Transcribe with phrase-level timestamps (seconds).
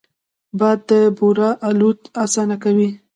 [0.59, 2.89] باد د بورا الوت اسانه کوي